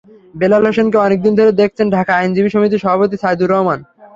বেলাল 0.35 0.63
হোসেনকে 0.67 0.97
অনেক 0.97 1.19
দিন 1.25 1.33
ধরে 1.39 1.51
দেখছেন 1.61 1.87
ঢাকা 1.95 2.11
আইনজীবী 2.15 2.49
সমিতির 2.51 2.83
সভাপতি 2.83 3.17
সাইদুর 3.23 3.51
রহমান। 3.53 3.79